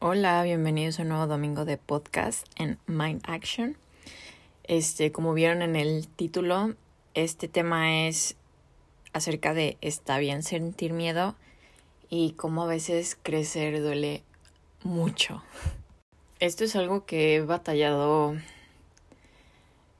[0.00, 3.76] Hola, bienvenidos a un nuevo domingo de podcast en Mind Action.
[4.62, 6.76] Este, como vieron en el título,
[7.14, 8.36] este tema es
[9.12, 11.34] acerca de está bien sentir miedo
[12.08, 14.22] y cómo a veces crecer duele
[14.84, 15.42] mucho.
[16.38, 18.36] Esto es algo que he batallado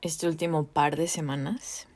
[0.00, 1.88] este último par de semanas.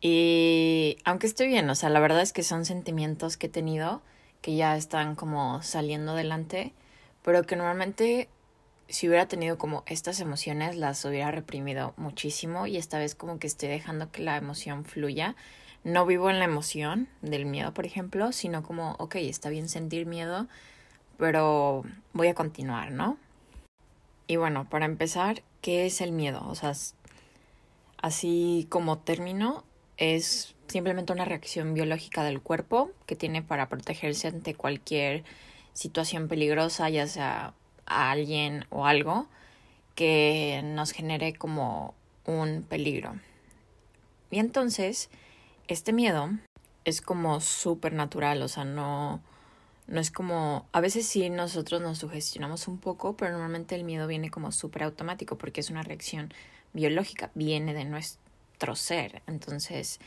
[0.00, 4.02] Y aunque estoy bien, o sea, la verdad es que son sentimientos que he tenido
[4.42, 6.72] que ya están como saliendo adelante
[7.26, 8.28] pero que normalmente
[8.86, 13.48] si hubiera tenido como estas emociones las hubiera reprimido muchísimo y esta vez como que
[13.48, 15.34] estoy dejando que la emoción fluya.
[15.82, 20.06] No vivo en la emoción del miedo, por ejemplo, sino como, ok, está bien sentir
[20.06, 20.46] miedo,
[21.18, 21.82] pero
[22.12, 23.18] voy a continuar, ¿no?
[24.28, 26.46] Y bueno, para empezar, ¿qué es el miedo?
[26.46, 26.74] O sea,
[27.98, 29.64] así como término,
[29.96, 35.24] es simplemente una reacción biológica del cuerpo que tiene para protegerse ante cualquier
[35.76, 37.52] situación peligrosa, ya sea
[37.84, 39.28] a alguien o algo,
[39.94, 43.14] que nos genere como un peligro.
[44.30, 45.10] Y entonces,
[45.68, 46.30] este miedo
[46.84, 49.20] es como súper natural, o sea, no,
[49.86, 54.06] no es como, a veces sí nosotros nos sugestionamos un poco, pero normalmente el miedo
[54.06, 56.32] viene como súper automático porque es una reacción
[56.72, 59.22] biológica, viene de nuestro ser.
[59.26, 60.00] Entonces,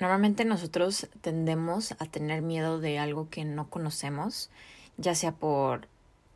[0.00, 4.48] normalmente nosotros tendemos a tener miedo de algo que no conocemos
[5.02, 5.88] ya sea por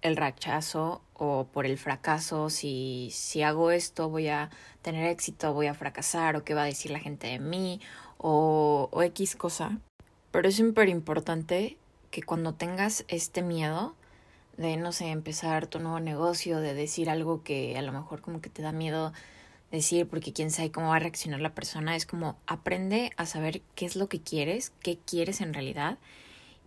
[0.03, 4.51] el rechazo o por el fracaso, si, si hago esto voy a
[4.83, 7.81] tener éxito, voy a fracasar o qué va a decir la gente de mí
[8.19, 9.79] o, o X cosa.
[10.31, 11.79] Pero es súper importante
[12.11, 13.95] que cuando tengas este miedo
[14.57, 18.41] de, no sé, empezar tu nuevo negocio, de decir algo que a lo mejor como
[18.41, 19.13] que te da miedo
[19.71, 23.63] decir porque quién sabe cómo va a reaccionar la persona, es como aprende a saber
[23.75, 25.99] qué es lo que quieres, qué quieres en realidad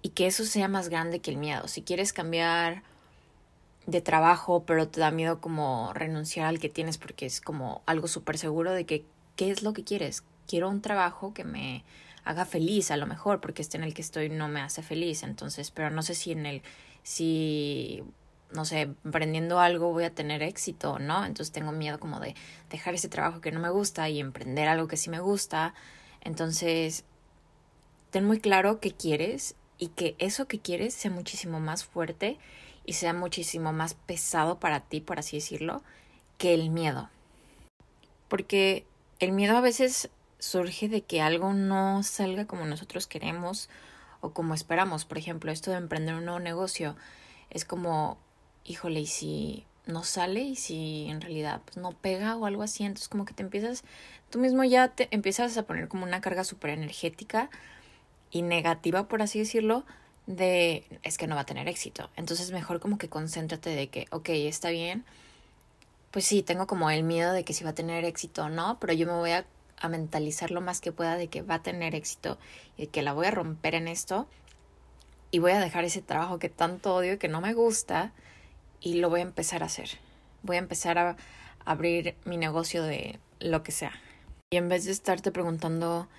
[0.02, 1.67] y que eso sea más grande que el miedo.
[1.67, 2.83] Si quieres cambiar
[3.86, 8.08] de trabajo, pero te da miedo como renunciar al que tienes porque es como algo
[8.08, 10.23] súper seguro de que qué es lo que quieres.
[10.47, 11.84] Quiero un trabajo que me
[12.23, 15.23] haga feliz a lo mejor porque este en el que estoy no me hace feliz.
[15.23, 16.62] Entonces, pero no sé si en el,
[17.03, 18.03] si,
[18.52, 21.25] no sé, emprendiendo algo voy a tener éxito, ¿no?
[21.25, 22.35] Entonces tengo miedo como de
[22.69, 25.73] dejar ese trabajo que no me gusta y emprender algo que sí me gusta.
[26.22, 27.06] Entonces,
[28.12, 32.38] ten muy claro qué quieres y que eso que quieres sea muchísimo más fuerte
[32.85, 35.81] y sea muchísimo más pesado para ti, por así decirlo,
[36.38, 37.09] que el miedo.
[38.28, 38.85] Porque
[39.19, 43.69] el miedo a veces surge de que algo no salga como nosotros queremos
[44.22, 45.06] o como esperamos.
[45.06, 46.96] Por ejemplo, esto de emprender un nuevo negocio
[47.50, 48.17] es como,
[48.66, 52.84] híjole, y si no sale y si en realidad pues, no pega o algo así,
[52.84, 53.84] entonces como que te empiezas,
[54.29, 57.50] tú mismo ya te empiezas a poner como una carga súper energética
[58.31, 59.85] y negativa, por así decirlo,
[60.29, 62.09] de es que no va a tener éxito.
[62.16, 65.03] Entonces mejor como que concéntrate de que, ok, está bien.
[66.12, 68.79] Pues sí, tengo como el miedo de que si va a tener éxito o no,
[68.79, 69.45] pero yo me voy a,
[69.90, 72.38] mentalizar lo más que pueda de que va a tener éxito
[72.75, 74.28] y que la voy a romper en esto
[75.31, 78.11] y voy a dejar ese trabajo que tanto odio y que no me gusta
[78.81, 79.91] y lo voy a empezar a hacer.
[80.44, 81.16] Voy a empezar a
[81.63, 83.94] abrir mi negocio de lo que sea.
[84.51, 86.09] Y en vez de estarte preguntando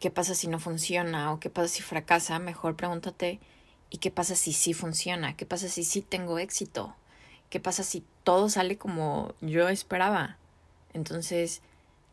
[0.00, 3.40] qué pasa si no funciona o qué pasa si fracasa, mejor pregúntate
[3.90, 5.36] ¿y qué pasa si sí funciona?
[5.36, 6.94] ¿Qué pasa si sí tengo éxito?
[7.50, 10.38] ¿Qué pasa si todo sale como yo esperaba?
[10.92, 11.62] Entonces,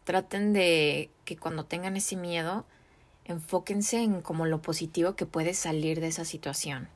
[0.03, 2.65] traten de que cuando tengan ese miedo,
[3.25, 6.89] enfóquense en como lo positivo que puede salir de esa situación.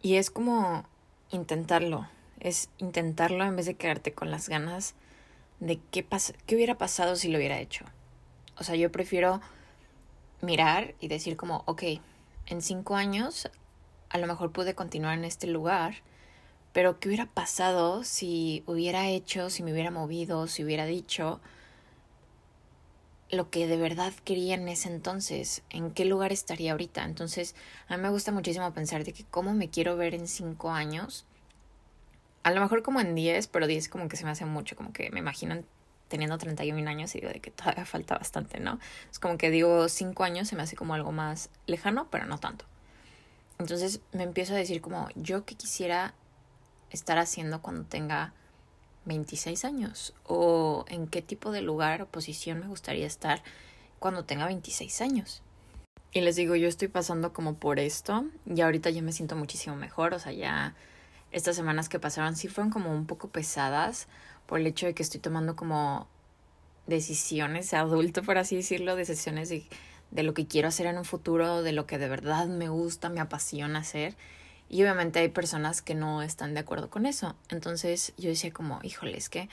[0.00, 0.86] Y es como
[1.30, 2.08] intentarlo,
[2.40, 4.94] es intentarlo en vez de quedarte con las ganas
[5.60, 6.06] de qué,
[6.46, 7.84] qué hubiera pasado si lo hubiera hecho.
[8.58, 9.40] O sea, yo prefiero
[10.40, 11.82] mirar y decir como, ok,
[12.46, 13.50] en cinco años
[14.10, 15.96] a lo mejor pude continuar en este lugar,
[16.72, 21.40] pero ¿qué hubiera pasado si hubiera hecho, si me hubiera movido, si hubiera dicho
[23.30, 25.62] lo que de verdad quería en ese entonces?
[25.70, 27.04] ¿En qué lugar estaría ahorita?
[27.04, 27.54] Entonces,
[27.88, 31.26] a mí me gusta muchísimo pensar de que cómo me quiero ver en cinco años.
[32.44, 34.92] A lo mejor como en diez, pero diez como que se me hace mucho, como
[34.92, 35.62] que me imagino
[36.08, 38.78] teniendo 31 años y digo de que todavía falta bastante, ¿no?
[39.10, 42.38] Es como que digo 5 años se me hace como algo más lejano, pero no
[42.38, 42.64] tanto.
[43.58, 46.14] Entonces me empiezo a decir como yo que quisiera
[46.90, 48.32] estar haciendo cuando tenga
[49.04, 53.42] 26 años o en qué tipo de lugar o posición me gustaría estar
[53.98, 55.42] cuando tenga 26 años.
[56.12, 59.74] Y les digo, yo estoy pasando como por esto y ahorita ya me siento muchísimo
[59.76, 60.74] mejor, o sea, ya
[61.32, 64.06] estas semanas que pasaron sí fueron como un poco pesadas
[64.46, 66.08] por el hecho de que estoy tomando como
[66.86, 69.64] decisiones de adulto, por así decirlo, decisiones de,
[70.10, 73.08] de lo que quiero hacer en un futuro, de lo que de verdad me gusta,
[73.08, 74.14] me apasiona hacer.
[74.68, 77.36] Y obviamente hay personas que no están de acuerdo con eso.
[77.48, 79.48] Entonces yo decía como, híjole, es que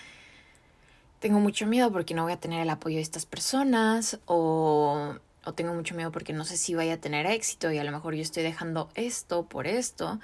[1.19, 5.15] tengo mucho miedo porque no voy a tener el apoyo de estas personas o,
[5.45, 7.91] o tengo mucho miedo porque no sé si vaya a tener éxito y a lo
[7.91, 10.19] mejor yo estoy dejando esto por esto.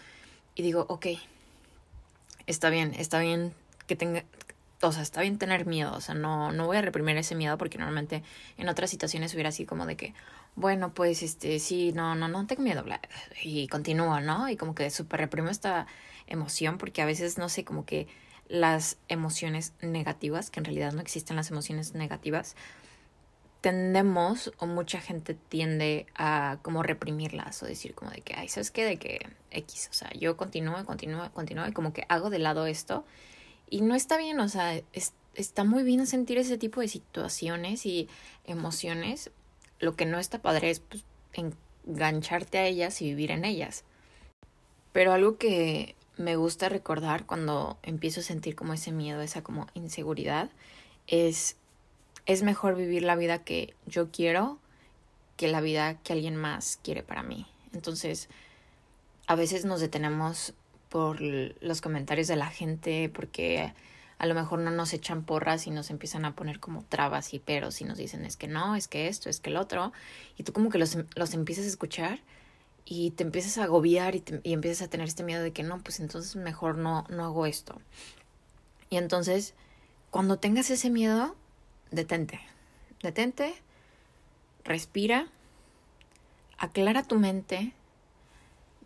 [0.55, 1.07] Y digo, ok,
[2.47, 3.53] está bien, está bien
[3.85, 4.23] que tenga,
[4.81, 7.57] o sea, está bien tener miedo, o sea, no, no voy a reprimir ese miedo
[7.57, 8.23] porque normalmente
[8.57, 10.13] en otras situaciones hubiera así como de que,
[10.55, 12.83] bueno, pues, este, sí, no, no, no tengo miedo,
[13.43, 14.49] y continúo, ¿no?
[14.49, 15.87] Y como que súper reprimo esta
[16.27, 18.07] emoción porque a veces, no sé, como que
[18.49, 22.55] las emociones negativas, que en realidad no existen las emociones negativas,
[23.61, 28.71] tendemos o mucha gente tiende a como reprimirlas o decir como de que, ay, ¿sabes
[28.71, 28.85] qué?
[28.85, 32.67] De que X, o sea, yo continúo, continúo, continúo y como que hago de lado
[32.67, 33.03] esto
[33.69, 34.81] y no está bien, o sea,
[35.35, 38.07] está muy bien sentir ese tipo de situaciones y
[38.45, 39.31] emociones.
[39.79, 41.03] Lo que no está padre es pues,
[41.85, 43.83] engancharte a ellas y vivir en ellas.
[44.91, 49.67] Pero algo que me gusta recordar cuando empiezo a sentir como ese miedo, esa como
[49.75, 50.49] inseguridad,
[51.05, 51.55] es,
[52.25, 54.59] es mejor vivir la vida que yo quiero
[55.35, 57.45] que la vida que alguien más quiere para mí.
[57.73, 58.27] Entonces,
[59.27, 60.53] a veces nos detenemos
[60.89, 63.73] por los comentarios de la gente, porque
[64.17, 67.39] a lo mejor no nos echan porras y nos empiezan a poner como trabas y
[67.39, 69.93] peros y nos dicen es que no, es que esto, es que el otro,
[70.37, 72.19] y tú como que los, los empiezas a escuchar
[72.85, 75.79] y te empiezas a agobiar y, y empiezas a tener este miedo de que no,
[75.79, 77.79] pues entonces mejor no, no hago esto.
[78.89, 79.53] Y entonces,
[80.09, 81.35] cuando tengas ese miedo,
[81.91, 82.39] detente,
[83.03, 83.53] detente,
[84.63, 85.27] respira,
[86.57, 87.73] aclara tu mente,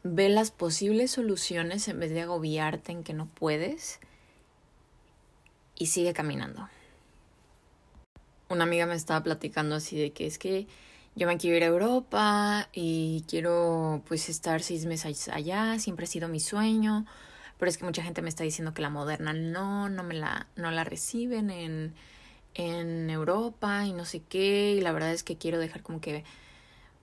[0.03, 4.00] Ve las posibles soluciones en vez de agobiarte en que no puedes
[5.75, 6.68] y sigue caminando.
[8.50, 10.68] Una amiga me estaba platicando así de que es que
[11.15, 16.07] yo me quiero ir a Europa y quiero pues estar seis meses allá, siempre ha
[16.07, 17.06] sido mi sueño,
[17.59, 20.48] pero es que mucha gente me está diciendo que la moderna no, no me la,
[20.56, 21.94] no la reciben en,
[22.53, 26.24] en Europa y no sé qué, y la verdad es que quiero dejar como que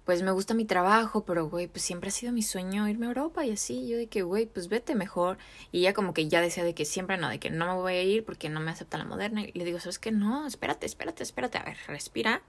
[0.09, 3.09] pues me gusta mi trabajo, pero güey, pues siempre ha sido mi sueño irme a
[3.11, 5.37] Europa y así, yo de que, güey, pues vete mejor.
[5.71, 7.93] Y ella como que ya decía de que siempre no, de que no me voy
[7.93, 9.43] a ir porque no me acepta la moderna.
[9.43, 10.11] Y le digo, ¿sabes qué?
[10.11, 12.41] No, espérate, espérate, espérate, a ver, respira.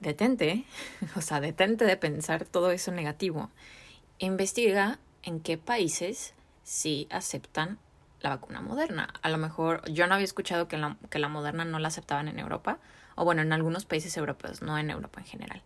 [0.00, 0.64] Detente,
[1.14, 3.48] o sea, detente de pensar todo eso negativo.
[4.18, 6.34] Investiga en qué países
[6.64, 7.78] sí aceptan
[8.18, 9.14] la vacuna moderna.
[9.22, 12.26] A lo mejor yo no había escuchado que la, que la moderna no la aceptaban
[12.26, 12.80] en Europa,
[13.14, 15.62] o bueno, en algunos países europeos, no en Europa en general.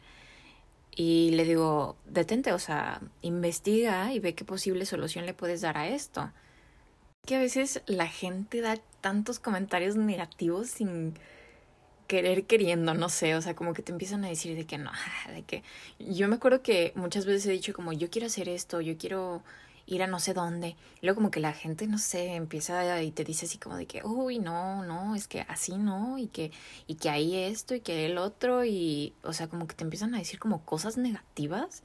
[0.96, 5.76] Y le digo, detente, o sea, investiga y ve qué posible solución le puedes dar
[5.76, 6.30] a esto.
[7.26, 11.14] Que a veces la gente da tantos comentarios negativos sin
[12.06, 14.90] querer queriendo, no sé, o sea, como que te empiezan a decir de que no,
[15.34, 15.62] de que
[15.98, 19.42] yo me acuerdo que muchas veces he dicho como yo quiero hacer esto, yo quiero
[19.86, 20.76] ir a no sé dónde.
[21.02, 24.02] luego como que la gente, no sé, empieza y te dice así como de que,
[24.04, 26.52] uy, no, no, es que así no, y que,
[26.86, 30.14] y que ahí esto, y que el otro, y, o sea, como que te empiezan
[30.14, 31.82] a decir como cosas negativas,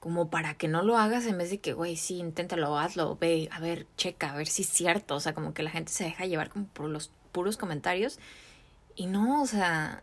[0.00, 3.48] como para que no lo hagas en vez de que, güey, sí, inténtalo, hazlo, ve,
[3.52, 6.04] a ver, checa, a ver si es cierto, o sea, como que la gente se
[6.04, 8.18] deja llevar como por los puros comentarios,
[8.96, 10.02] y no, o sea,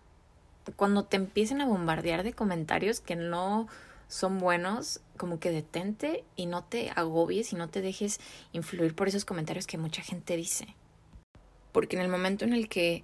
[0.75, 3.67] cuando te empiecen a bombardear de comentarios que no
[4.07, 8.19] son buenos, como que detente y no te agobies y no te dejes
[8.53, 10.73] influir por esos comentarios que mucha gente dice.
[11.71, 13.03] Porque en el momento en el que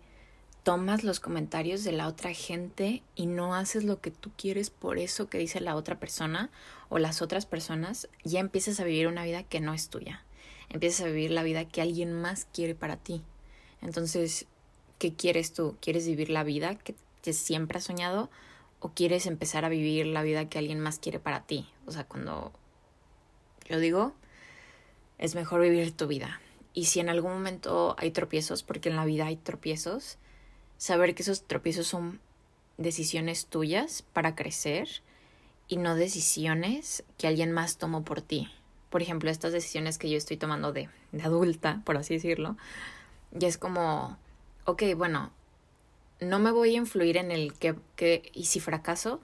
[0.64, 4.98] tomas los comentarios de la otra gente y no haces lo que tú quieres por
[4.98, 6.50] eso que dice la otra persona
[6.90, 10.24] o las otras personas, ya empiezas a vivir una vida que no es tuya.
[10.70, 13.22] Empiezas a vivir la vida que alguien más quiere para ti.
[13.84, 14.48] Entonces,
[14.98, 15.78] ¿qué quieres tú?
[15.82, 16.96] ¿Quieres vivir la vida que,
[17.34, 18.30] siempre has soñado?
[18.80, 21.68] o quieres empezar a vivir la vida que alguien más quiere para ti.
[21.86, 22.52] O sea, cuando
[23.68, 24.14] yo digo,
[25.18, 26.40] es mejor vivir tu vida.
[26.74, 30.18] Y si en algún momento hay tropiezos, porque en la vida hay tropiezos,
[30.78, 32.20] saber que esos tropiezos son
[32.78, 34.90] decisiones tuyas para crecer
[35.68, 38.52] y no decisiones que alguien más tomó por ti.
[38.90, 42.58] Por ejemplo, estas decisiones que yo estoy tomando de, de adulta, por así decirlo,
[43.38, 44.18] y es como,
[44.66, 45.32] ok, bueno,
[46.20, 49.20] no me voy a influir en el que, que y si fracaso,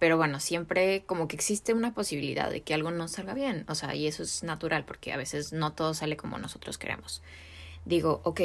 [0.00, 3.74] pero bueno, siempre como que existe una posibilidad de que algo no salga bien, o
[3.74, 7.22] sea, y eso es natural porque a veces no todo sale como nosotros queremos.
[7.84, 8.40] Digo, ok,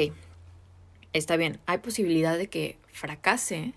[1.14, 3.74] está bien, hay posibilidad de que fracase,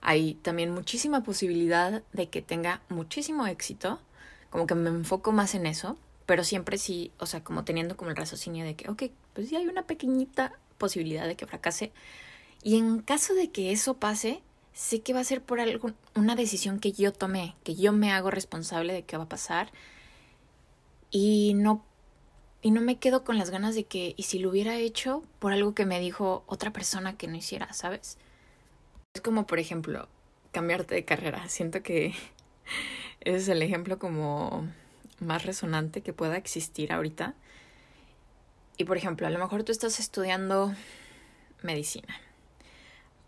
[0.00, 4.00] hay también muchísima posibilidad de que tenga muchísimo éxito,
[4.48, 8.10] como que me enfoco más en eso, pero siempre sí, o sea, como teniendo como
[8.10, 9.02] el raciocinio de que, ok,
[9.34, 11.92] pues sí hay una pequeñita posibilidad de que fracase,
[12.62, 14.40] y en caso de que eso pase,
[14.74, 18.12] sé que va a ser por algo, una decisión que yo tomé, que yo me
[18.12, 19.72] hago responsable de qué va a pasar.
[21.10, 21.84] Y no,
[22.60, 25.52] y no me quedo con las ganas de que, y si lo hubiera hecho por
[25.52, 28.18] algo que me dijo otra persona que no hiciera, ¿sabes?
[29.14, 30.08] Es como, por ejemplo,
[30.50, 31.48] cambiarte de carrera.
[31.48, 32.14] Siento que
[33.20, 34.68] ese es el ejemplo como
[35.20, 37.34] más resonante que pueda existir ahorita.
[38.76, 40.74] Y por ejemplo, a lo mejor tú estás estudiando
[41.62, 42.23] medicina.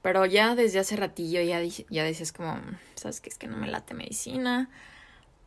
[0.06, 2.60] Pero ya desde hace ratillo ya, ya dices como,
[2.94, 4.70] sabes que es que no me late medicina.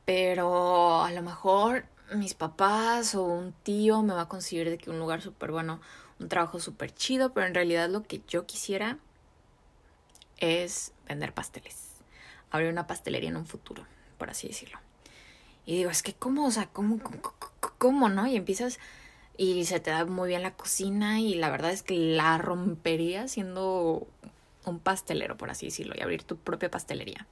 [0.04, 4.90] Pero a lo mejor mis papás o un tío me va a conseguir de que
[4.90, 5.80] un lugar súper bueno,
[6.20, 7.32] un trabajo súper chido.
[7.32, 8.98] Pero en realidad lo que yo quisiera
[10.40, 11.92] es vender pasteles.
[12.52, 13.86] Abrir una pastelería en un futuro,
[14.18, 14.78] por así decirlo.
[15.66, 17.00] Y digo, es que cómo, o sea, cómo,
[17.78, 18.28] cómo ¿no?
[18.28, 18.78] Y empiezas
[19.38, 23.30] y se te da muy bien la cocina y la verdad es que la rompería
[23.30, 24.06] siendo
[24.70, 27.28] un pastelero, por así decirlo, y abrir tu propia pastelería.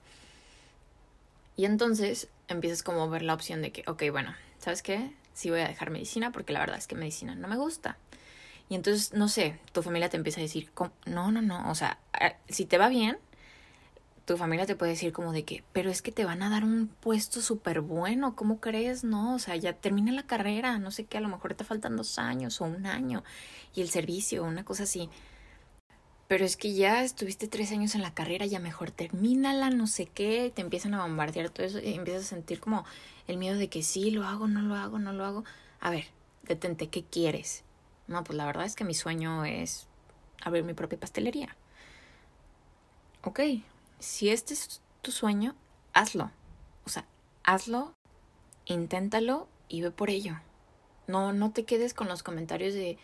[1.55, 5.11] Y entonces empiezas como a ver la opción de que, ok, bueno, ¿sabes qué?
[5.33, 7.97] Sí voy a dejar medicina porque la verdad es que medicina no me gusta.
[8.69, 10.69] Y entonces, no sé, tu familia te empieza a decir,
[11.05, 11.99] no, no, no, o sea,
[12.49, 13.17] si te va bien,
[14.25, 16.65] tu familia te puede decir como de que, pero es que te van a dar
[16.65, 19.05] un puesto súper bueno, ¿cómo crees?
[19.05, 21.95] No, o sea, ya termina la carrera, no sé qué, a lo mejor te faltan
[21.95, 23.23] dos años o un año
[23.73, 25.09] y el servicio, una cosa así.
[26.27, 30.07] Pero es que ya estuviste tres años en la carrera, ya mejor termínala, no sé
[30.07, 32.85] qué, te empiezan a bombardear todo eso y empiezas a sentir como
[33.27, 35.43] el miedo de que sí, lo hago, no lo hago, no lo hago.
[35.79, 36.05] A ver,
[36.43, 37.63] detente, ¿qué quieres?
[38.07, 39.87] No, pues la verdad es que mi sueño es
[40.43, 41.55] abrir mi propia pastelería.
[43.23, 43.39] Ok,
[43.99, 45.55] si este es tu sueño,
[45.93, 46.31] hazlo.
[46.85, 47.05] O sea,
[47.43, 47.93] hazlo,
[48.65, 50.39] inténtalo y ve por ello.
[51.07, 52.97] No, no te quedes con los comentarios de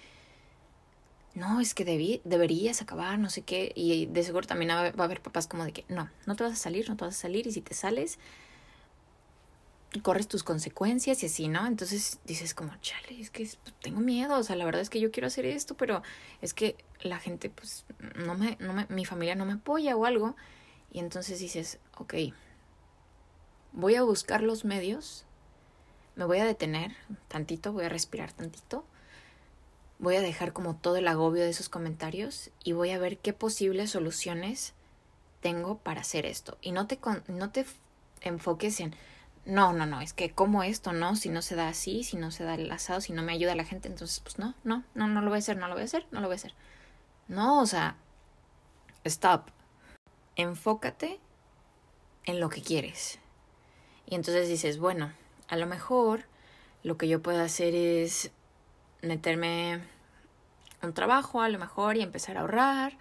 [1.36, 3.72] no, es que debí, deberías acabar, no sé qué.
[3.76, 6.54] Y de seguro también va a haber papás como de que no, no te vas
[6.54, 7.48] a salir, no te vas a salir.
[7.48, 8.20] Y si te sales,
[10.02, 11.66] corres tus consecuencias y así, ¿no?
[11.66, 13.50] Entonces dices como, chale, es que
[13.82, 16.04] tengo miedo, o sea, la verdad es que yo quiero hacer esto, pero
[16.42, 17.86] es que la gente, pues,
[18.16, 20.36] no me, no me, mi familia no me apoya o algo.
[20.92, 22.14] Y entonces dices, ok,
[23.72, 25.26] voy a buscar los medios,
[26.16, 26.96] me voy a detener
[27.28, 28.86] tantito, voy a respirar tantito,
[30.00, 33.34] voy a dejar como todo el agobio de esos comentarios y voy a ver qué
[33.34, 34.74] posibles soluciones
[35.42, 36.58] tengo para hacer esto.
[36.62, 37.66] Y no te, no te
[38.22, 38.96] enfoques en,
[39.46, 42.32] no, no, no, es que como esto, no, si no se da así, si no
[42.32, 45.08] se da el asado, si no me ayuda la gente, entonces pues no, no, no,
[45.08, 46.54] no lo voy a hacer, no lo voy a hacer, no lo voy a hacer.
[47.28, 47.98] No, o sea,
[49.04, 49.50] stop
[50.36, 51.20] enfócate
[52.26, 53.20] en lo que quieres.
[54.06, 55.14] Y entonces dices, bueno,
[55.48, 56.26] a lo mejor
[56.84, 58.32] lo que yo puedo hacer es
[59.04, 59.82] meterme
[60.82, 62.98] un trabajo a lo mejor y empezar a ahorrar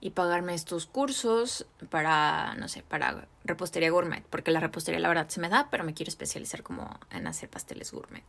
[0.00, 5.28] y pagarme estos cursos para, no sé, para repostería gourmet, porque la repostería la verdad
[5.28, 8.24] se me da, pero me quiero especializar como en hacer pasteles gourmet.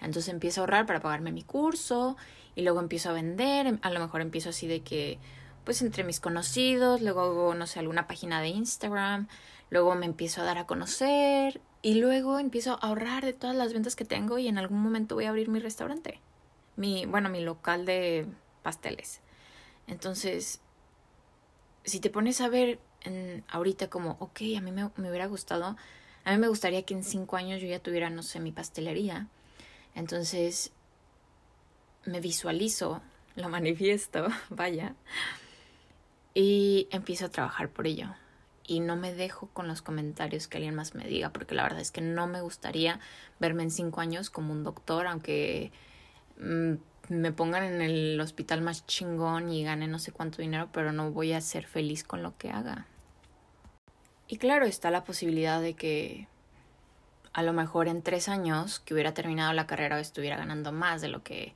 [0.00, 2.16] Entonces empiezo a ahorrar para pagarme mi curso
[2.56, 5.18] y luego empiezo a vender, a lo mejor empiezo así de que
[5.64, 9.28] pues entre mis conocidos, luego hago, no sé, alguna página de Instagram,
[9.70, 13.72] luego me empiezo a dar a conocer y luego empiezo a ahorrar de todas las
[13.72, 16.20] ventas que tengo y en algún momento voy a abrir mi restaurante,
[16.76, 18.26] mi, bueno, mi local de
[18.62, 19.20] pasteles.
[19.86, 20.60] Entonces,
[21.84, 25.76] si te pones a ver en, ahorita como, ok, a mí me, me hubiera gustado,
[26.24, 29.28] a mí me gustaría que en cinco años yo ya tuviera, no sé, mi pastelería.
[29.94, 30.72] Entonces,
[32.04, 33.02] me visualizo,
[33.36, 34.94] lo manifiesto, vaya,
[36.34, 38.14] y empiezo a trabajar por ello.
[38.66, 41.80] Y no me dejo con los comentarios que alguien más me diga, porque la verdad
[41.80, 42.98] es que no me gustaría
[43.38, 45.70] verme en cinco años como un doctor, aunque
[46.36, 51.10] me pongan en el hospital más chingón y gane no sé cuánto dinero, pero no
[51.10, 52.86] voy a ser feliz con lo que haga.
[54.26, 56.28] Y claro, está la posibilidad de que
[57.32, 61.08] a lo mejor en tres años que hubiera terminado la carrera estuviera ganando más de
[61.08, 61.54] lo que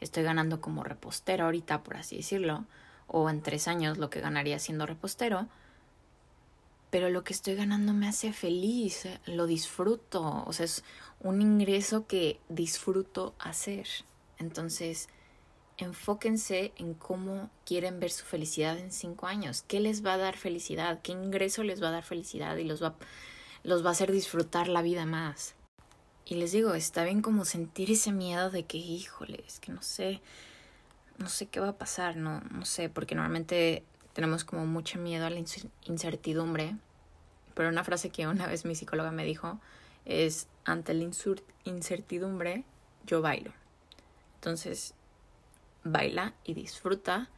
[0.00, 2.66] estoy ganando como repostero ahorita, por así decirlo
[3.12, 5.48] o en tres años lo que ganaría siendo repostero,
[6.90, 10.84] pero lo que estoy ganando me hace feliz, eh, lo disfruto, o sea, es
[11.20, 13.86] un ingreso que disfruto hacer.
[14.40, 15.08] Entonces,
[15.76, 20.36] enfóquense en cómo quieren ver su felicidad en cinco años, qué les va a dar
[20.36, 22.96] felicidad, qué ingreso les va a dar felicidad y los va,
[23.62, 25.54] los va a hacer disfrutar la vida más.
[26.24, 29.82] Y les digo, está bien como sentir ese miedo de que, híjole, es que no
[29.82, 30.20] sé,
[31.18, 35.26] no sé qué va a pasar, no, no sé, porque normalmente tenemos como mucho miedo
[35.26, 35.42] a la
[35.86, 36.76] incertidumbre.
[37.54, 39.60] Pero una frase que una vez mi psicóloga me dijo
[40.04, 41.08] es, ante la
[41.64, 42.64] incertidumbre,
[43.06, 43.52] yo bailo.
[44.40, 44.94] Entonces,
[45.84, 47.28] baila y disfruta,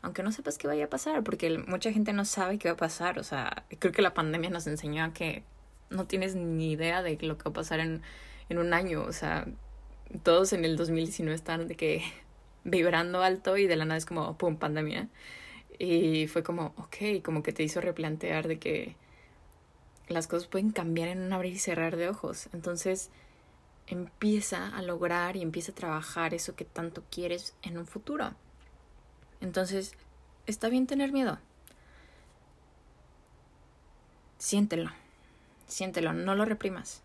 [0.00, 2.76] aunque no sepas qué vaya a pasar, porque mucha gente no sabe qué va a
[2.76, 3.18] pasar.
[3.18, 5.42] O sea, creo que la pandemia nos enseñó a que
[5.90, 8.02] no tienes ni idea de lo que va a pasar en,
[8.48, 9.46] en un año, o sea,
[10.22, 12.02] todos en el 2019 están de que
[12.64, 15.08] vibrando alto y de la nada es como, ¡pum!, pandemia.
[15.80, 18.94] Y fue como, ok, como que te hizo replantear de que
[20.08, 22.48] las cosas pueden cambiar en un abrir y cerrar de ojos.
[22.52, 23.10] Entonces,
[23.86, 28.32] empieza a lograr y empieza a trabajar eso que tanto quieres en un futuro.
[29.40, 29.94] Entonces,
[30.46, 31.38] está bien tener miedo.
[34.38, 34.90] Siéntelo,
[35.66, 37.02] siéntelo, no lo reprimas,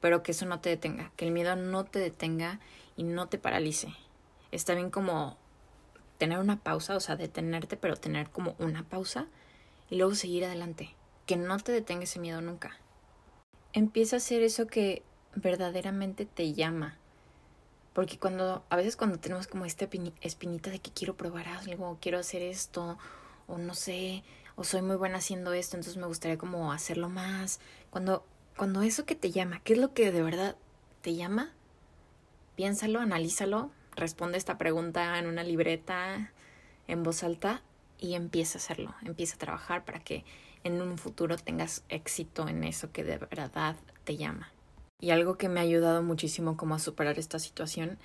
[0.00, 2.58] pero que eso no te detenga, que el miedo no te detenga
[2.96, 3.94] y no te paralice.
[4.50, 5.36] Está bien como
[6.16, 9.26] tener una pausa, o sea, detenerte, pero tener como una pausa
[9.90, 10.94] y luego seguir adelante.
[11.26, 12.78] Que no te detenga ese miedo nunca.
[13.72, 15.02] Empieza a hacer eso que
[15.40, 16.96] verdaderamente te llama.
[17.92, 19.88] Porque cuando, a veces cuando tenemos como esta
[20.20, 22.98] espinita de que quiero probar algo, quiero hacer esto,
[23.46, 24.22] o no sé,
[24.54, 27.60] o soy muy buena haciendo esto, entonces me gustaría como hacerlo más.
[27.90, 28.24] Cuando,
[28.56, 30.56] cuando eso que te llama, ¿qué es lo que de verdad
[31.00, 31.52] te llama?
[32.54, 36.32] Piénsalo, analízalo, responde esta pregunta en una libreta
[36.86, 37.62] en voz alta
[37.98, 40.24] y empieza a hacerlo, empieza a trabajar para que
[40.64, 44.52] en un futuro tengas éxito en eso que de verdad te llama.
[45.00, 47.98] Y algo que me ha ayudado muchísimo como a superar esta situación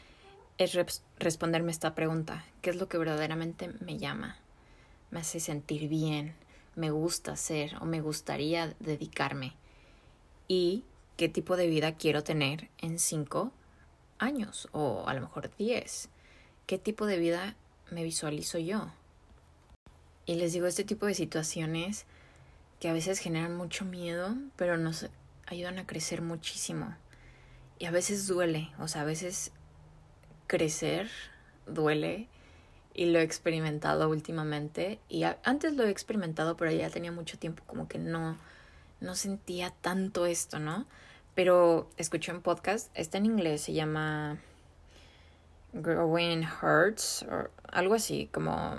[0.60, 0.78] es
[1.18, 4.38] responderme esta pregunta, ¿qué es lo que verdaderamente me llama?
[5.10, 6.36] Me hace sentir bien,
[6.76, 9.56] me gusta hacer o me gustaría dedicarme.
[10.48, 10.84] ¿Y
[11.18, 13.52] qué tipo de vida quiero tener en cinco
[14.20, 16.10] años o a lo mejor diez?
[16.68, 17.56] ¿Qué tipo de vida
[17.90, 18.92] me visualizo yo?
[20.26, 22.06] Y les digo, este tipo de situaciones
[22.80, 25.10] que a veces generan mucho miedo, pero nos
[25.54, 26.96] ayudan a crecer muchísimo.
[27.80, 29.52] Y a veces duele, o sea, a veces
[30.48, 31.10] crecer
[31.66, 32.28] duele
[32.94, 37.64] y lo he experimentado últimamente y antes lo he experimentado, pero ya tenía mucho tiempo
[37.66, 38.38] como que no
[39.02, 40.86] no sentía tanto esto, ¿no?
[41.36, 44.38] Pero escuché un podcast, está en inglés, se llama
[45.74, 48.78] Growing Hurts o algo así, como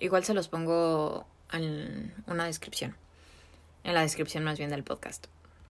[0.00, 2.96] igual se los pongo en una descripción.
[3.84, 5.26] En la descripción más bien del podcast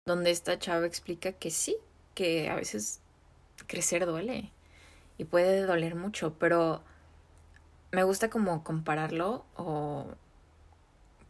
[0.05, 1.77] donde esta chava explica que sí,
[2.15, 3.01] que a veces
[3.67, 4.51] crecer duele
[5.17, 6.83] y puede doler mucho, pero
[7.93, 10.07] me gusta como compararlo o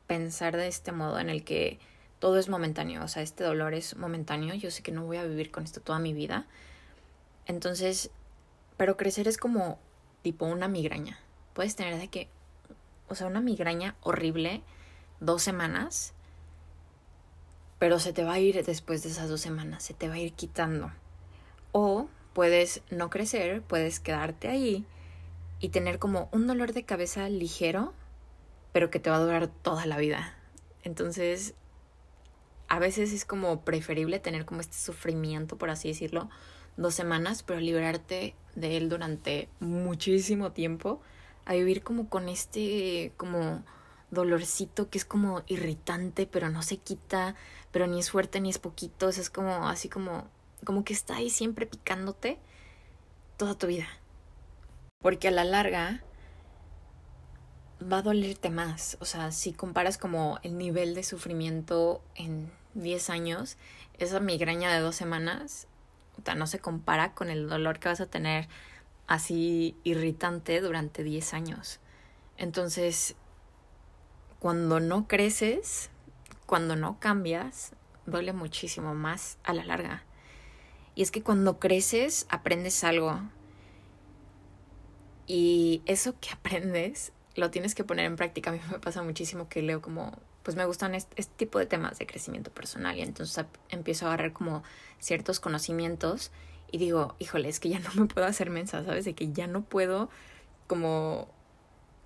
[0.07, 1.79] pensar de este modo en el que
[2.19, 5.25] todo es momentáneo, o sea, este dolor es momentáneo, yo sé que no voy a
[5.25, 6.47] vivir con esto toda mi vida.
[7.47, 8.11] Entonces,
[8.77, 9.79] pero crecer es como
[10.23, 11.19] tipo una migraña.
[11.53, 12.29] Puedes tener de que,
[13.09, 14.63] o sea, una migraña horrible,
[15.21, 16.15] dos semanas,
[17.83, 20.19] pero se te va a ir después de esas dos semanas, se te va a
[20.21, 20.93] ir quitando.
[21.73, 24.87] O puedes no crecer, puedes quedarte ahí
[25.59, 27.93] y tener como un dolor de cabeza ligero,
[28.73, 30.33] pero que te va a durar toda la vida.
[30.85, 31.55] Entonces,
[32.69, 36.31] a veces es como preferible tener como este sufrimiento, por así decirlo,
[36.77, 41.01] dos semanas, pero liberarte de él durante muchísimo tiempo,
[41.47, 43.65] a vivir como con este, como
[44.13, 47.35] dolorcito que es como irritante, pero no se quita,
[47.73, 50.29] pero ni es fuerte ni es poquito, es como así como
[50.65, 52.39] como que está ahí siempre picándote
[53.37, 53.89] toda tu vida.
[55.01, 56.03] Porque a la larga
[57.83, 63.11] va a dolerte más, o sea, si comparas como el nivel de sufrimiento en 10
[63.11, 63.57] años,
[63.99, 65.67] esa migraña de dos semanas,
[66.17, 68.47] o sea, no se compara con el dolor que vas a tener
[69.09, 71.81] así irritante durante 10 años.
[72.37, 73.17] Entonces,
[74.43, 75.89] cuando no creces,
[76.47, 77.77] cuando no cambias,
[78.07, 80.03] duele muchísimo más a la larga.
[80.97, 83.21] Y es que cuando creces, aprendes algo.
[85.29, 88.51] Y eso que aprendes, lo tienes que poner en práctica.
[88.51, 92.01] A mí me pasa muchísimo que leo como, pues me gustan este, tipo de temas
[92.01, 94.65] de crecimiento personal y entonces empiezo a agarrar como
[94.99, 96.33] ciertos conocimientos
[96.73, 99.05] y digo, híjole, es que ya no me puedo hacer mensa, ¿sabes?
[99.05, 100.11] De que ya no puedo
[100.67, 101.29] como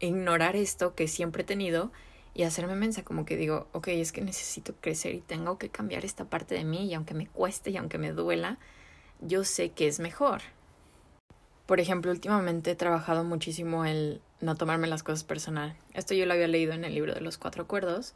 [0.01, 1.93] ignorar esto que siempre he tenido
[2.37, 6.05] y hacerme mensa, como que digo, ok, es que necesito crecer y tengo que cambiar
[6.05, 8.59] esta parte de mí y aunque me cueste y aunque me duela,
[9.23, 10.43] yo sé que es mejor.
[11.65, 15.77] Por ejemplo, últimamente he trabajado muchísimo el no tomarme las cosas personal.
[15.95, 18.13] Esto yo lo había leído en el libro de los cuatro acuerdos.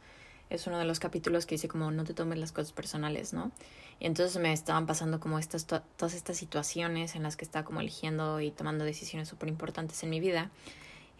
[0.51, 3.51] Es uno de los capítulos que dice como no te tomes las cosas personales, ¿no?
[3.99, 7.81] Y entonces me estaban pasando como estas, todas estas situaciones en las que estaba como
[7.81, 10.51] eligiendo y tomando decisiones súper importantes en mi vida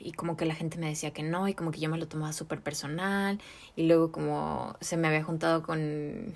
[0.04, 2.08] y como que la gente me decía que no y como que yo me lo
[2.08, 3.40] tomaba súper personal
[3.76, 6.34] y luego como se me había juntado con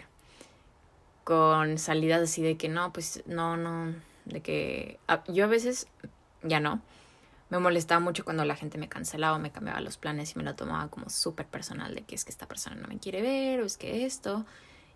[1.25, 3.93] con salidas así de que no, pues no, no,
[4.25, 5.87] de que yo a veces
[6.43, 6.81] ya no.
[7.49, 10.43] Me molestaba mucho cuando la gente me cancelaba o me cambiaba los planes y me
[10.43, 13.61] lo tomaba como súper personal de que es que esta persona no me quiere ver
[13.61, 14.45] o es que esto.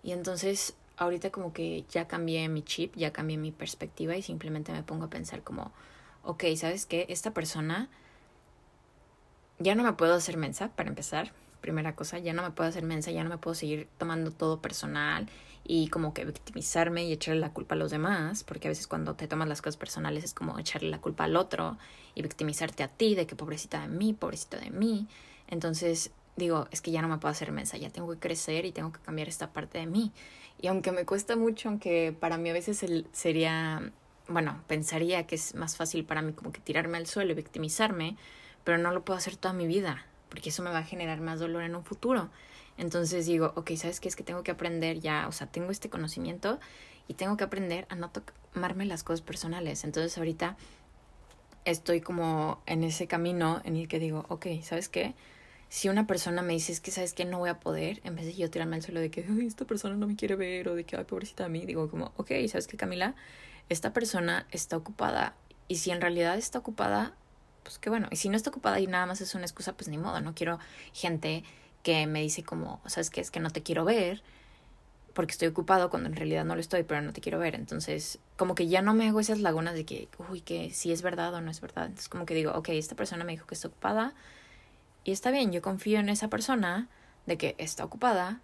[0.03, 4.71] Y entonces ahorita como que ya cambié mi chip, ya cambié mi perspectiva y simplemente
[4.71, 5.71] me pongo a pensar como,
[6.23, 7.07] ok, ¿sabes qué?
[7.09, 7.89] Esta persona
[9.59, 12.83] ya no me puedo hacer mensa, para empezar, primera cosa, ya no me puedo hacer
[12.83, 15.29] mensa, ya no me puedo seguir tomando todo personal
[15.65, 19.15] y como que victimizarme y echarle la culpa a los demás, porque a veces cuando
[19.15, 21.77] te tomas las cosas personales es como echarle la culpa al otro
[22.15, 25.07] y victimizarte a ti de que pobrecita de mí, pobrecito de mí.
[25.47, 28.71] Entonces digo, es que ya no me puedo hacer mensa, ya tengo que crecer y
[28.71, 30.11] tengo que cambiar esta parte de mí.
[30.59, 33.91] Y aunque me cuesta mucho, aunque para mí a veces sería,
[34.27, 38.17] bueno, pensaría que es más fácil para mí como que tirarme al suelo y victimizarme,
[38.63, 41.39] pero no lo puedo hacer toda mi vida, porque eso me va a generar más
[41.39, 42.29] dolor en un futuro.
[42.77, 44.07] Entonces digo, ok, ¿sabes qué?
[44.07, 46.59] Es que tengo que aprender ya, o sea, tengo este conocimiento
[47.07, 49.83] y tengo que aprender a no tomarme las cosas personales.
[49.83, 50.55] Entonces ahorita
[51.65, 55.13] estoy como en ese camino en el que digo, ok, ¿sabes qué?
[55.67, 58.25] Si una persona me dice, es que sabes que no voy a poder, en vez
[58.25, 60.75] de yo tirarme al suelo de que, ay, esta persona no me quiere ver o
[60.75, 63.13] de que, ay, pobrecita a mí, digo como, ok, ¿sabes qué, Camila?
[63.69, 65.35] Esta persona está ocupada
[65.67, 67.13] y si en realidad está ocupada,
[67.69, 68.07] pues qué bueno.
[68.09, 70.19] Y si no está ocupada y nada más es una excusa, pues ni modo.
[70.21, 70.57] No quiero
[70.91, 71.43] gente
[71.83, 73.21] que me dice como, ¿sabes qué?
[73.21, 74.23] Es que no te quiero ver
[75.13, 77.53] porque estoy ocupado cuando en realidad no lo estoy, pero no te quiero ver.
[77.53, 81.03] Entonces, como que ya no me hago esas lagunas de que, uy, que si es
[81.03, 81.85] verdad o no es verdad.
[81.85, 84.15] Entonces, como que digo, ok, esta persona me dijo que está ocupada
[85.03, 86.87] y está bien, yo confío en esa persona
[87.27, 88.41] de que está ocupada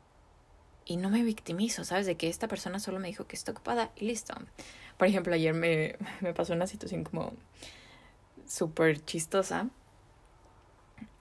[0.86, 2.06] y no me victimizo, ¿sabes?
[2.06, 4.36] De que esta persona solo me dijo que está ocupada y listo.
[4.98, 7.34] Por ejemplo, ayer me, me pasó una situación como
[8.48, 9.70] súper chistosa.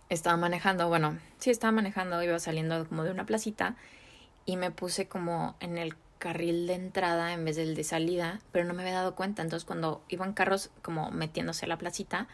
[0.08, 3.76] Estaba manejando, bueno, sí estaba manejando, iba saliendo como de una placita
[4.46, 8.64] y me puse como en el carril de entrada en vez del de salida, pero
[8.64, 9.42] no me había dado cuenta.
[9.42, 12.28] Entonces cuando iban carros como metiéndose a la placita,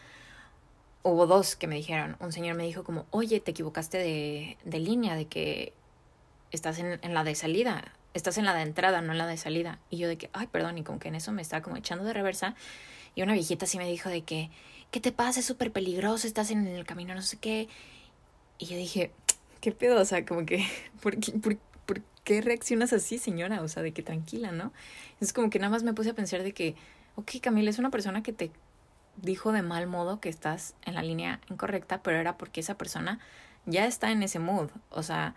[1.03, 2.15] hubo dos que me dijeron.
[2.19, 5.73] Un señor me dijo como, oye, te equivocaste de, de línea, de que
[6.51, 9.37] estás en, en, la de salida, estás en la de entrada, no en la de
[9.37, 9.79] salida.
[9.89, 12.03] Y yo de que, ay, perdón, y como que en eso me estaba como echando
[12.03, 12.55] de reversa.
[13.15, 14.49] Y una viejita sí me dijo de que,
[14.91, 15.39] ¿qué te pasa?
[15.39, 17.67] Es súper peligroso, estás en el camino, no sé qué.
[18.59, 19.11] Y yo dije,
[19.61, 19.99] ¿qué pedo?
[19.99, 20.65] O sea, como que,
[21.01, 21.57] ¿por qué, por,
[22.23, 23.61] qué reaccionas así, señora?
[23.61, 24.71] O sea, de que tranquila, ¿no?
[25.19, 26.75] Es como que nada más me puse a pensar de que,
[27.15, 28.51] ok, Camila, es una persona que te
[29.17, 33.19] dijo de mal modo que estás en la línea incorrecta, pero era porque esa persona
[33.65, 34.69] ya está en ese mood.
[34.89, 35.35] O sea,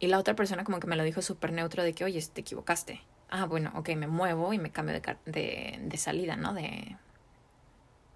[0.00, 2.40] y la otra persona como que me lo dijo súper neutro de que, oye, te
[2.42, 3.00] equivocaste.
[3.30, 6.54] Ah, bueno, ok, me muevo y me cambio de, de, de salida, ¿no?
[6.54, 6.96] De,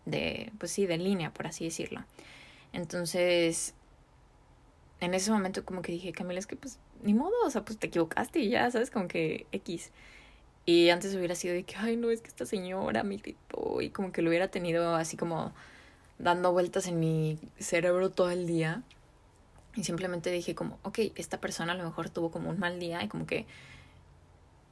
[0.05, 2.05] de, pues sí, de línea, por así decirlo.
[2.73, 3.75] Entonces,
[5.01, 7.79] en ese momento como que dije, Camila, es que pues ni modo, o sea, pues
[7.79, 8.91] te equivocaste y ya, ¿sabes?
[8.91, 9.91] Como que X.
[10.65, 13.91] Y antes hubiera sido de que, ay, no, es que esta señora me gritó y
[13.91, 15.53] como que lo hubiera tenido así como
[16.19, 18.83] dando vueltas en mi cerebro todo el día.
[19.75, 23.03] Y simplemente dije como, ok, esta persona a lo mejor tuvo como un mal día
[23.03, 23.47] y como que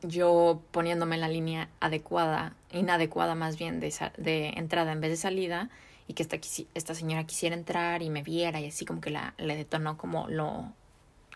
[0.03, 5.17] yo poniéndome en la línea adecuada, inadecuada más bien de, de entrada en vez de
[5.17, 5.71] salida,
[6.11, 6.39] y que esta,
[6.75, 10.27] esta señora quisiera entrar y me viera y así como que la, le detonó como
[10.29, 10.73] lo,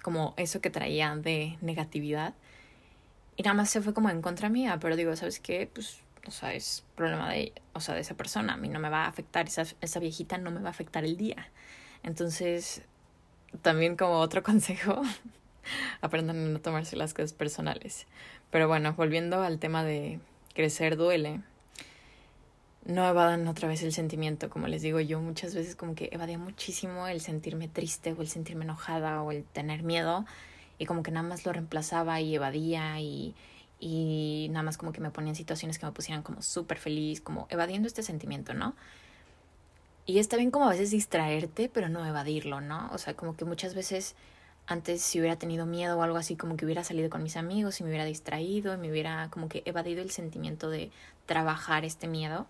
[0.03, 2.35] como eso que traía de negatividad.
[3.37, 5.70] Y nada más se fue como en contra mía, pero digo, ¿sabes qué?
[5.72, 8.55] Pues, o sea, es problema de, o sea, de esa persona.
[8.55, 11.05] A mí no me va a afectar, esa, esa viejita no me va a afectar
[11.05, 11.48] el día.
[12.03, 12.83] Entonces,
[13.62, 15.03] también como otro consejo,
[16.00, 18.07] aprendan a no tomarse las cosas personales.
[18.55, 20.21] Pero bueno, volviendo al tema de
[20.55, 21.40] crecer duele,
[22.85, 26.38] no evadan otra vez el sentimiento, como les digo yo muchas veces como que evadía
[26.38, 30.25] muchísimo el sentirme triste o el sentirme enojada o el tener miedo
[30.79, 33.35] y como que nada más lo reemplazaba y evadía y,
[33.81, 37.21] y nada más como que me ponía en situaciones que me pusieran como súper feliz,
[37.21, 38.77] como evadiendo este sentimiento, ¿no?
[40.07, 42.88] Y está bien como a veces distraerte, pero no evadirlo, ¿no?
[42.93, 44.14] O sea, como que muchas veces
[44.66, 47.81] antes si hubiera tenido miedo o algo así, como que hubiera salido con mis amigos
[47.81, 50.90] y me hubiera distraído y me hubiera como que evadido el sentimiento de
[51.27, 52.46] trabajar este miedo.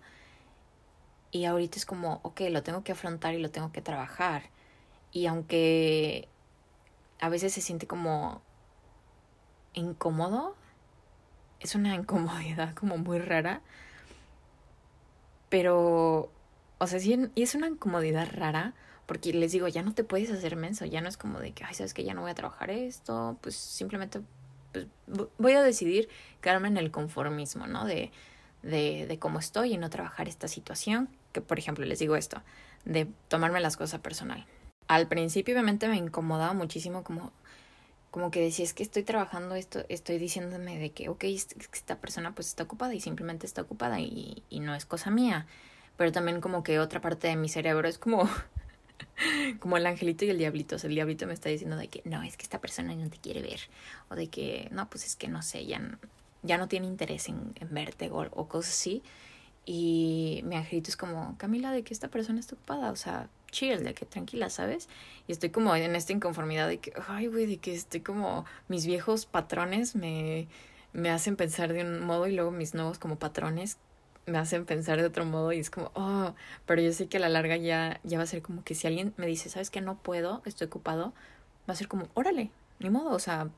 [1.31, 4.43] Y ahorita es como, ok, lo tengo que afrontar y lo tengo que trabajar.
[5.11, 6.29] Y aunque
[7.19, 8.41] a veces se siente como
[9.73, 10.55] incómodo,
[11.59, 13.61] es una incomodidad como muy rara.
[15.49, 16.31] Pero,
[16.77, 18.73] o sea, sí, y es una incomodidad rara
[19.05, 21.63] porque les digo, ya no te puedes hacer menso, ya no es como de que,
[21.63, 24.21] ay, sabes que ya no voy a trabajar esto, pues simplemente
[24.71, 24.87] pues,
[25.37, 26.09] voy a decidir
[26.41, 27.85] quedarme en el conformismo, ¿no?
[27.85, 28.11] De,
[28.63, 32.41] de, de cómo estoy y no trabajar esta situación, que por ejemplo les digo esto,
[32.83, 34.45] de tomarme las cosas personal.
[34.87, 37.31] Al principio obviamente me incomodaba muchísimo como
[38.15, 42.33] como que decía, es que estoy trabajando esto, estoy diciéndome de que, ok, esta persona
[42.33, 45.47] pues está ocupada y simplemente está ocupada y, y no es cosa mía.
[45.97, 48.29] Pero también como que otra parte de mi cerebro es como,
[49.59, 50.75] como el angelito y el diablito.
[50.75, 53.09] O sea, el diablito me está diciendo de que no, es que esta persona no
[53.09, 53.59] te quiere ver.
[54.09, 55.81] O de que no, pues es que no sé, ya
[56.43, 59.03] ya no tiene interés en, en verte o, o cosas así.
[59.65, 62.91] Y mi angelito es como, Camila, de que esta persona está ocupada.
[62.91, 64.87] O sea, chill, de que tranquila, ¿sabes?
[65.27, 68.85] Y estoy como en esta inconformidad de que, ay, güey, de que estoy como, mis
[68.85, 70.47] viejos patrones me,
[70.93, 73.77] me hacen pensar de un modo y luego mis nuevos como patrones
[74.25, 76.33] me hacen pensar de otro modo y es como, oh,
[76.65, 78.87] pero yo sé que a la larga ya, ya va a ser como que si
[78.87, 81.13] alguien me dice, sabes que no puedo, estoy ocupado,
[81.69, 83.49] va a ser como, órale, ni modo, o sea,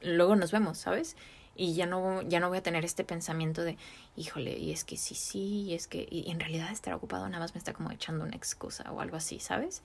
[0.00, 1.16] luego nos vemos, ¿sabes?
[1.54, 3.76] Y ya no, ya no voy a tener este pensamiento de,
[4.16, 7.40] híjole, y es que sí, sí, y es que, y en realidad estar ocupado nada
[7.40, 9.82] más me está como echando una excusa o algo así, ¿sabes?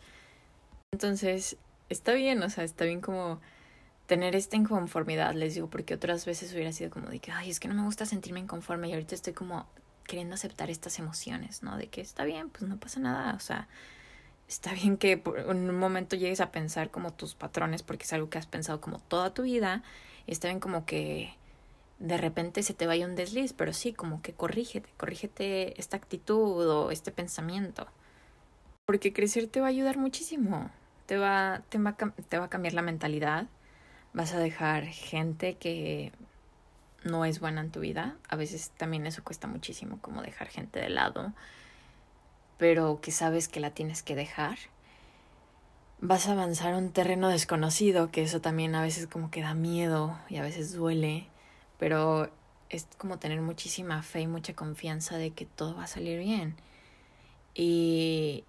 [0.91, 1.57] Entonces,
[1.89, 3.39] está bien, o sea, está bien como
[4.07, 7.61] tener esta inconformidad, les digo, porque otras veces hubiera sido como de que, ay, es
[7.61, 9.67] que no me gusta sentirme inconforme y ahorita estoy como
[10.05, 11.77] queriendo aceptar estas emociones, ¿no?
[11.77, 13.67] De que está bien, pues no pasa nada, o sea,
[14.47, 18.29] está bien que por un momento llegues a pensar como tus patrones, porque es algo
[18.29, 19.83] que has pensado como toda tu vida,
[20.27, 21.33] está bien como que
[21.99, 26.67] de repente se te vaya un desliz, pero sí, como que corrígete, corrígete esta actitud
[26.67, 27.87] o este pensamiento.
[28.85, 30.71] Porque crecer te va a ayudar muchísimo,
[31.05, 33.47] te va, te va a cambiar la mentalidad,
[34.13, 36.11] vas a dejar gente que
[37.03, 38.15] no es buena en tu vida.
[38.29, 41.33] A veces también eso cuesta muchísimo, como dejar gente de lado,
[42.57, 44.57] pero que sabes que la tienes que dejar.
[45.99, 49.53] Vas a avanzar a un terreno desconocido, que eso también a veces como que da
[49.53, 51.27] miedo y a veces duele,
[51.77, 52.29] pero
[52.69, 56.55] es como tener muchísima fe y mucha confianza de que todo va a salir bien.
[57.53, 58.45] Y,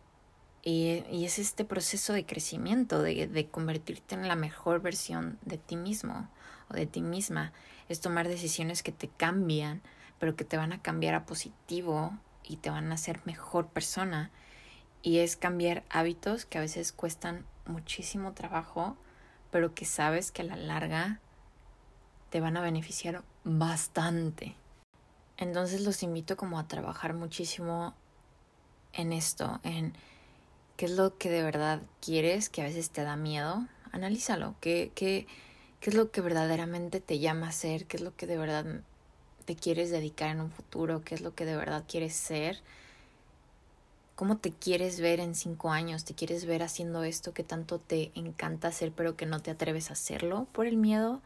[0.63, 5.59] y, y es este proceso de crecimiento, de, de convertirte en la mejor versión de
[5.59, 6.29] ti mismo
[6.73, 7.53] de ti misma
[7.89, 9.83] es tomar decisiones que te cambian,
[10.19, 14.31] pero que te van a cambiar a positivo y te van a hacer mejor persona.
[15.03, 18.97] Y es cambiar hábitos que a veces cuestan muchísimo trabajo,
[19.51, 21.21] pero que sabes que a la larga
[22.31, 24.55] te van a beneficiar bastante.
[25.37, 27.95] Entonces los invito como a trabajar muchísimo
[28.93, 29.93] en esto, en
[30.77, 33.67] qué es lo que de verdad quieres, que a veces te da miedo.
[33.91, 35.27] Analízalo, qué, qué,
[35.83, 38.65] qué es lo que verdaderamente te llama a ser, qué es lo que de verdad
[39.45, 42.61] te quieres dedicar en un futuro, qué es lo que de verdad quieres ser,
[44.15, 48.13] cómo te quieres ver en cinco años, te quieres ver haciendo esto que tanto te
[48.15, 51.21] encanta hacer pero que no te atreves a hacerlo por el miedo.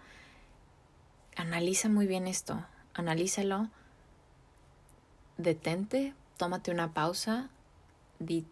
[1.36, 2.64] Analiza muy bien esto,
[2.94, 3.68] analízalo,
[5.36, 7.50] detente, tómate una pausa,
[8.20, 8.46] di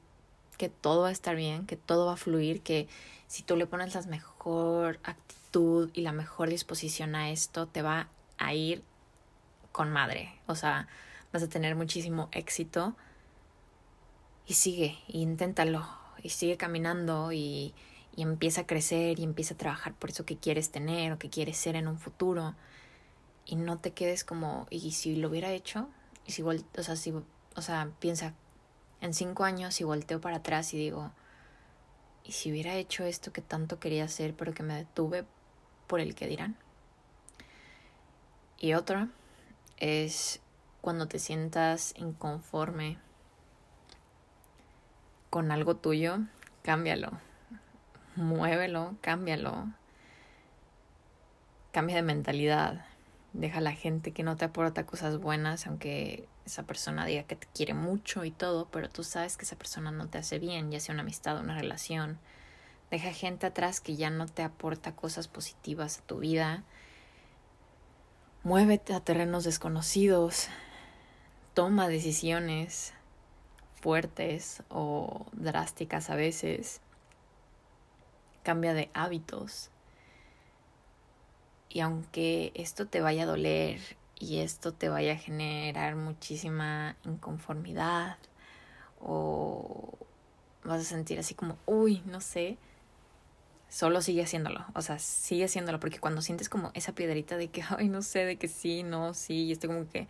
[0.59, 2.89] que todo va a estar bien, que todo va a fluir, que
[3.27, 5.44] si tú le pones la mejor actitud,
[5.93, 8.83] y la mejor disposición a esto, te va a ir
[9.73, 10.33] con madre.
[10.47, 10.89] O sea,
[11.33, 12.95] vas a tener muchísimo éxito.
[14.47, 15.87] Y sigue, y inténtalo,
[16.23, 17.73] y sigue caminando y,
[18.15, 21.31] y empieza a crecer y empieza a trabajar por eso que quieres tener o que
[21.31, 22.55] quieres ser en un futuro.
[23.47, 25.89] Y no te quedes como, y si lo hubiera hecho,
[26.27, 27.13] y si, o sea, si,
[27.57, 28.35] o sea, piensa,
[29.01, 31.13] en cinco años si volteo para atrás y digo,
[32.25, 35.27] y si hubiera hecho esto que tanto quería hacer, pero que me detuve
[35.87, 36.57] por el que dirán.
[38.59, 39.09] Y otra
[39.79, 40.41] es
[40.81, 42.99] cuando te sientas inconforme
[45.31, 46.19] con algo tuyo,
[46.63, 47.11] cámbialo.
[48.17, 49.73] Muévelo, cámbialo.
[51.73, 52.87] Cambia de mentalidad.
[53.33, 57.35] Deja a la gente que no te aporta cosas buenas, aunque esa persona diga que
[57.35, 60.71] te quiere mucho y todo, pero tú sabes que esa persona no te hace bien,
[60.71, 62.19] ya sea una amistad, una relación,
[62.91, 66.65] Deja gente atrás que ya no te aporta cosas positivas a tu vida.
[68.43, 70.49] Muévete a terrenos desconocidos.
[71.55, 72.93] Toma decisiones
[73.81, 76.81] fuertes o drásticas a veces.
[78.43, 79.71] Cambia de hábitos.
[81.69, 83.81] Y aunque esto te vaya a doler
[84.19, 88.17] y esto te vaya a generar muchísima inconformidad
[89.01, 89.99] o
[90.65, 92.57] vas a sentir así como, uy, no sé,
[93.75, 97.65] solo sigue haciéndolo, o sea, sigue haciéndolo, porque cuando sientes como esa piedrita de que,
[97.77, 100.07] ay, no sé, de que sí, no, sí, y estoy como que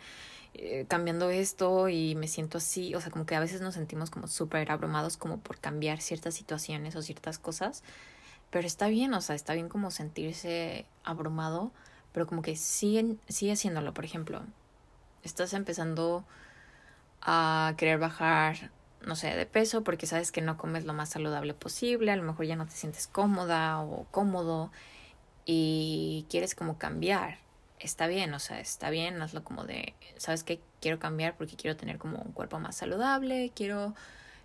[0.52, 4.10] eh, cambiando esto y me siento así, o sea, como que a veces nos sentimos
[4.10, 7.82] como súper abrumados como por cambiar ciertas situaciones o ciertas cosas,
[8.50, 11.72] pero está bien, o sea, está bien como sentirse abrumado,
[12.12, 14.42] pero como que sigue, sigue haciéndolo, por ejemplo,
[15.22, 16.26] estás empezando
[17.22, 18.72] a querer bajar
[19.06, 22.22] no sé, de peso porque sabes que no comes lo más saludable posible, a lo
[22.22, 24.70] mejor ya no te sientes cómoda o cómodo
[25.44, 27.38] y quieres como cambiar.
[27.78, 30.60] Está bien, o sea, está bien, hazlo como de, ¿sabes qué?
[30.80, 33.94] Quiero cambiar porque quiero tener como un cuerpo más saludable, quiero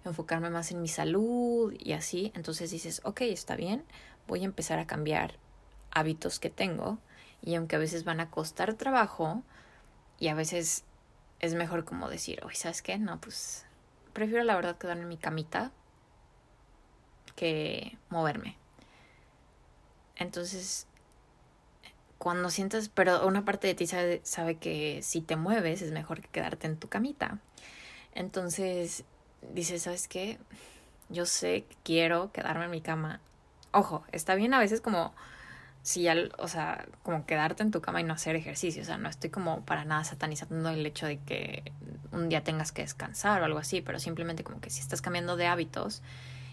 [0.05, 2.31] enfocarme más en mi salud y así.
[2.35, 3.83] Entonces dices, ok, está bien,
[4.27, 5.35] voy a empezar a cambiar
[5.91, 6.99] hábitos que tengo
[7.41, 9.43] y aunque a veces van a costar trabajo
[10.19, 10.83] y a veces
[11.39, 12.97] es mejor como decir, oye, ¿sabes qué?
[12.97, 13.65] No, pues
[14.13, 15.71] prefiero la verdad quedarme en mi camita
[17.35, 18.57] que moverme.
[20.15, 20.87] Entonces,
[22.17, 26.21] cuando sientas, pero una parte de ti sabe, sabe que si te mueves es mejor
[26.21, 27.39] que quedarte en tu camita.
[28.13, 29.05] Entonces,
[29.53, 30.37] dices, ¿sabes qué?
[31.07, 33.21] Yo sé que quiero quedarme en mi cama.
[33.71, 35.13] Ojo, está bien a veces como
[35.81, 38.81] si ya, o sea, como quedarte en tu cama y no hacer ejercicio.
[38.81, 41.71] O sea, no estoy como para nada satanizando el hecho de que
[42.11, 45.35] un día tengas que descansar o algo así, pero simplemente como que si estás cambiando
[45.37, 46.01] de hábitos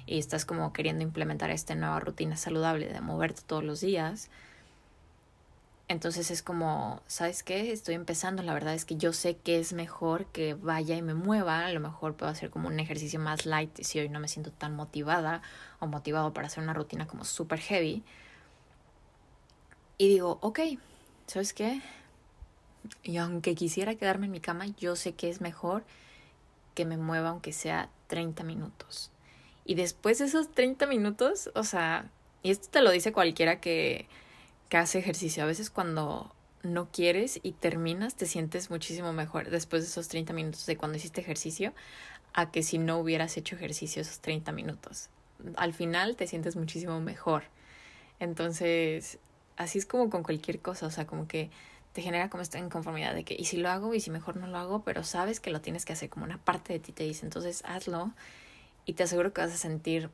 [0.07, 4.31] y estás como queriendo implementar esta nueva rutina saludable de moverte todos los días,
[5.89, 7.73] entonces es como, ¿sabes qué?
[7.73, 11.15] Estoy empezando, la verdad es que yo sé que es mejor que vaya y me
[11.15, 14.27] mueva, a lo mejor puedo hacer como un ejercicio más light si hoy no me
[14.27, 15.43] siento tan motivada
[15.79, 18.03] o motivado para hacer una rutina como súper heavy
[19.99, 20.61] y digo, ok,
[21.27, 21.81] ¿sabes qué?
[23.03, 25.85] Y aunque quisiera quedarme en mi cama, yo sé que es mejor
[26.75, 29.11] que me mueva aunque sea 30 minutos.
[29.65, 32.11] Y después de esos 30 minutos, o sea,
[32.43, 34.07] y esto te lo dice cualquiera que,
[34.69, 35.43] que hace ejercicio.
[35.43, 36.33] A veces cuando
[36.63, 40.99] no quieres y terminas, te sientes muchísimo mejor después de esos 30 minutos de cuando
[40.99, 41.73] hiciste ejercicio
[42.35, 45.09] a que si no hubieras hecho ejercicio esos 30 minutos.
[45.57, 47.45] Al final te sientes muchísimo mejor.
[48.21, 49.19] Entonces,
[49.57, 51.51] así es como con cualquier cosa, o sea, como que
[51.93, 54.47] te genera como esta inconformidad de que, y si lo hago, y si mejor no
[54.47, 57.05] lo hago, pero sabes que lo tienes que hacer, como una parte de ti te
[57.05, 58.13] dice, entonces hazlo,
[58.85, 60.11] y te aseguro que vas a sentir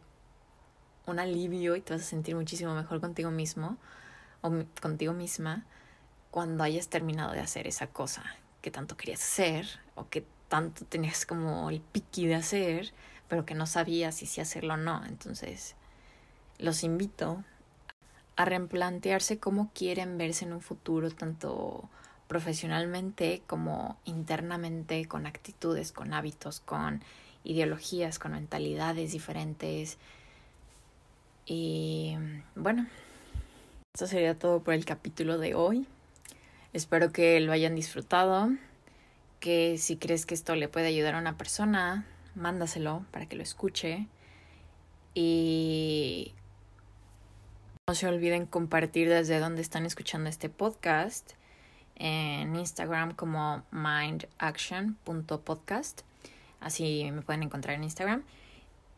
[1.07, 3.77] un alivio y te vas a sentir muchísimo mejor contigo mismo
[4.41, 5.67] o contigo misma
[6.31, 8.25] cuando hayas terminado de hacer esa cosa
[8.63, 12.93] que tanto querías hacer o que tanto tenías como el piqui de hacer,
[13.29, 15.05] pero que no sabías si hacerlo o no.
[15.05, 15.75] Entonces,
[16.59, 17.45] los invito
[18.43, 21.89] a replantearse cómo quieren verse en un futuro, tanto
[22.27, 27.03] profesionalmente como internamente, con actitudes, con hábitos, con
[27.45, 29.99] ideologías, con mentalidades diferentes.
[31.47, 32.17] Y
[32.55, 32.87] bueno,
[33.95, 35.87] esto sería todo por el capítulo de hoy.
[36.73, 38.51] Espero que lo hayan disfrutado,
[39.39, 43.43] que si crees que esto le puede ayudar a una persona, mándaselo para que lo
[43.43, 44.07] escuche.
[45.15, 46.33] Y
[47.93, 51.33] no se olviden compartir desde donde están escuchando este podcast
[51.97, 56.01] en Instagram como mindaction.podcast.
[56.59, 58.23] Así me pueden encontrar en Instagram.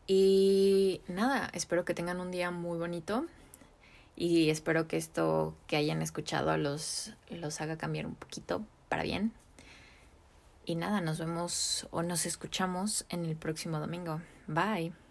[0.07, 3.25] Y nada, espero que tengan un día muy bonito
[4.15, 9.33] y espero que esto que hayan escuchado los, los haga cambiar un poquito para bien.
[10.63, 14.21] Y nada, nos vemos o nos escuchamos en el próximo domingo.
[14.47, 15.04] Bye.